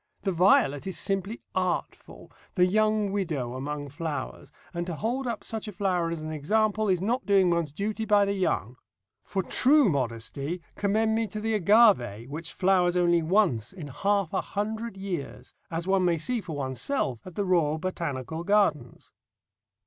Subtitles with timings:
[0.23, 5.67] The violet is simply artful, the young widow among flowers, and to hold up such
[5.67, 8.77] a flower as an example is not doing one's duty by the young.
[9.23, 14.41] For true modesty commend me to the agave, which flowers once only in half a
[14.41, 19.13] hundred years, as one may see for oneself at the Royal Botanical Gardens.